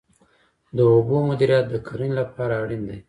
[0.75, 2.97] د اوبو مدیریت د کرنې لپاره اړین دی